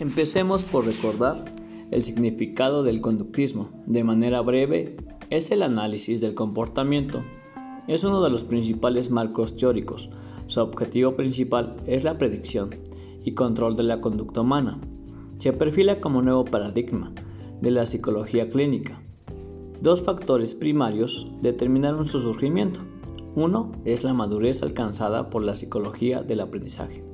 Empecemos 0.00 0.64
por 0.64 0.86
recordar 0.86 1.44
el 1.92 2.02
significado 2.02 2.82
del 2.82 3.00
conductismo. 3.00 3.68
De 3.86 4.02
manera 4.02 4.40
breve, 4.40 4.96
es 5.30 5.52
el 5.52 5.62
análisis 5.62 6.20
del 6.20 6.34
comportamiento. 6.34 7.22
Es 7.86 8.02
uno 8.02 8.20
de 8.22 8.30
los 8.30 8.42
principales 8.42 9.10
marcos 9.10 9.56
teóricos. 9.56 10.10
Su 10.48 10.60
objetivo 10.60 11.14
principal 11.14 11.76
es 11.86 12.02
la 12.02 12.18
predicción 12.18 12.70
y 13.24 13.32
control 13.32 13.76
de 13.76 13.84
la 13.84 14.00
conducta 14.00 14.40
humana. 14.40 14.80
Se 15.38 15.52
perfila 15.52 16.00
como 16.00 16.22
nuevo 16.22 16.44
paradigma 16.44 17.12
de 17.60 17.70
la 17.70 17.86
psicología 17.86 18.48
clínica. 18.48 19.00
Dos 19.80 20.02
factores 20.02 20.54
primarios 20.54 21.28
determinaron 21.40 22.08
su 22.08 22.20
surgimiento. 22.20 22.80
Uno 23.36 23.72
es 23.84 24.02
la 24.02 24.12
madurez 24.12 24.62
alcanzada 24.62 25.30
por 25.30 25.44
la 25.44 25.54
psicología 25.54 26.22
del 26.22 26.40
aprendizaje. 26.40 27.04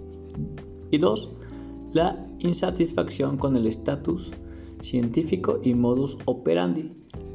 Y 0.91 0.99
dos, 0.99 1.31
la 1.93 2.27
insatisfacción 2.39 3.37
con 3.37 3.57
el 3.57 3.67
estatus 3.67 4.31
científico 4.81 5.61
y 5.63 5.75
modus 5.75 6.17
operandi 6.25 6.91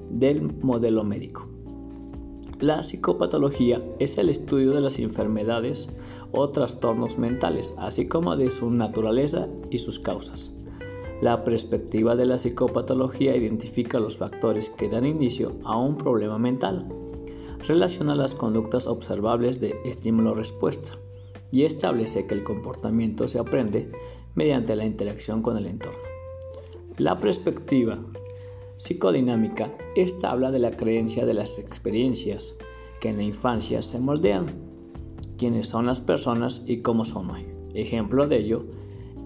del 0.09 0.41
modelo 0.62 1.04
médico. 1.04 1.48
La 2.59 2.84
psicopatología 2.84 3.84
es 4.00 4.18
el 4.18 4.30
estudio 4.30 4.72
de 4.72 4.81
las 4.81 4.98
enfermedades 4.98 5.90
o 6.31 6.50
trastornos 6.50 7.18
mentales, 7.18 7.73
así 7.78 8.05
como 8.05 8.36
de 8.38 8.50
su 8.50 8.72
naturaleza 8.72 9.48
y 9.70 9.80
sus 9.80 10.00
causas. 10.00 10.52
La 11.22 11.44
perspectiva 11.44 12.16
de 12.16 12.26
la 12.26 12.38
psicopatología 12.38 13.36
identifica 13.36 14.00
los 14.00 14.17
factores 14.17 14.70
que 14.70 14.90
dan 14.90 15.06
inicio 15.06 15.58
a 15.64 15.78
un 15.78 15.98
problema 15.98 16.38
mental, 16.38 16.88
relaciona 17.67 18.16
las 18.16 18.36
conductas 18.36 18.88
observables 18.88 19.59
de 19.59 19.76
estímulo-respuesta 19.86 20.94
y 21.52 21.64
establece 21.64 22.28
que 22.28 22.36
el 22.36 22.44
comportamiento 22.44 23.28
se 23.28 23.39
aprende 23.39 23.92
mediante 24.36 24.75
la 24.75 24.86
interacción 24.86 25.41
con 25.41 25.58
el 25.58 25.66
entorno. 25.66 26.00
La 26.97 27.17
perspectiva 27.17 28.00
psicodinámica 28.77 29.73
esta 29.95 30.31
habla 30.31 30.52
de 30.52 30.59
la 30.59 30.72
creencia 30.72 31.25
de 31.25 31.33
las 31.33 31.58
experiencias 31.58 32.55
que 33.00 33.09
en 33.09 33.17
la 33.17 33.23
infancia 33.23 33.81
se 33.81 34.00
moldean, 34.00 34.45
quiénes 35.38 35.67
son 35.67 35.86
las 35.86 36.00
personas 36.00 36.61
y 36.66 36.77
cómo 36.77 37.05
son 37.05 37.30
hoy. 37.31 37.45
Ejemplo 37.73 38.27
de 38.27 38.38
ello, 38.38 38.66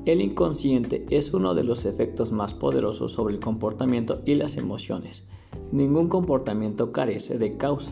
el 0.06 0.22
inconsciente 0.22 1.06
es 1.10 1.34
uno 1.34 1.54
de 1.54 1.64
los 1.64 1.86
efectos 1.86 2.32
más 2.32 2.54
poderosos 2.54 3.12
sobre 3.12 3.36
el 3.36 3.40
comportamiento 3.40 4.22
y 4.26 4.36
las 4.36 4.58
emociones. 4.58 5.24
Ningún 5.72 6.08
comportamiento 6.08 6.92
carece 6.92 7.38
de 7.38 7.58
causa 7.58 7.92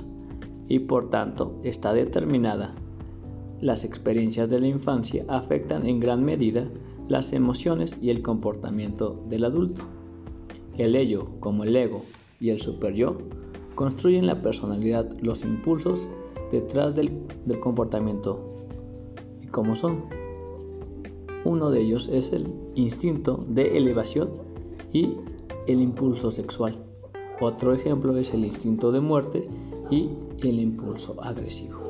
y 0.68 0.80
por 0.80 1.10
tanto 1.10 1.60
está 1.64 1.94
determinada. 1.94 2.74
Las 3.62 3.84
experiencias 3.84 4.50
de 4.50 4.60
la 4.60 4.68
infancia 4.68 5.26
afectan 5.28 5.86
en 5.86 6.00
gran 6.00 6.24
medida 6.24 6.68
las 7.08 7.34
emociones 7.34 7.98
y 8.02 8.10
el 8.10 8.22
comportamiento 8.22 9.24
del 9.28 9.46
adulto. 9.46 9.84
El 10.78 10.96
ello, 10.96 11.28
como 11.40 11.64
el 11.64 11.76
ego 11.76 12.04
y 12.40 12.50
el 12.50 12.60
superyo, 12.60 13.18
construyen 13.76 14.26
la 14.26 14.42
personalidad, 14.42 15.10
los 15.22 15.44
impulsos 15.44 16.08
detrás 16.52 16.96
del, 16.96 17.12
del 17.46 17.60
comportamiento 17.60 18.68
y 19.42 19.48
cómo 19.48 19.76
son. 19.76 20.06
Uno 21.44 21.72
de 21.72 21.82
ellos 21.82 22.10
es 22.12 22.34
el 22.34 22.48
instinto 22.76 23.46
de 23.48 23.78
elevación 23.78 24.30
y 24.92 25.16
el 25.68 25.82
impulso 25.82 26.32
sexual. 26.32 26.84
Otro 27.40 27.74
ejemplo 27.74 28.18
es 28.18 28.34
el 28.34 28.46
instinto 28.46 28.92
de 28.92 29.00
muerte 29.00 29.48
y 29.90 30.10
el 30.42 30.60
impulso 30.60 31.16
agresivo. 31.22 31.87